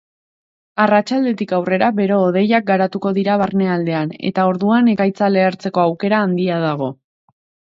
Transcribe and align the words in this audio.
Arratsaldetik 0.83 1.51
aurrera 1.57 1.89
bero-hodeiak 1.99 2.65
garatuko 2.69 3.11
dira 3.19 3.35
barnealdean 3.43 4.15
eta 4.31 4.47
orduan 4.53 4.91
ekaitza 4.95 5.29
lehertzeko 5.37 5.85
aukera 5.85 6.25
handia 6.25 6.59
dago. 6.67 6.91